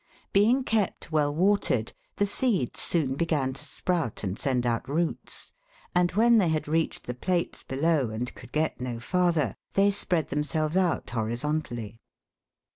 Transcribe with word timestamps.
Being 0.33 0.63
kept 0.63 1.11
well 1.11 1.31
watered, 1.35 1.93
the 2.15 2.25
seeds 2.25 2.79
soon 2.79 3.13
began 3.13 3.53
to 3.53 3.63
sprout 3.63 4.23
and 4.23 4.35
send 4.39 4.65
out 4.65 4.89
roots, 4.89 5.51
and 5.93 6.09
when 6.13 6.39
they 6.39 6.47
had 6.47 6.67
reached 6.67 7.03
the 7.05 7.13
plates 7.13 7.61
below 7.61 8.09
and 8.09 8.33
could 8.33 8.51
get 8.51 8.81
no 8.81 8.99
farther, 8.99 9.55
they 9.75 9.91
spread 9.91 10.29
themselves 10.29 10.75
out 10.75 11.07
horizontally. 11.11 12.01